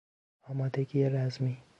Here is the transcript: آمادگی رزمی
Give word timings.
آمادگی 0.41 1.03
رزمی 1.09 1.63